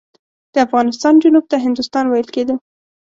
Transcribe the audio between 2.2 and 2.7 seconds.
کېده.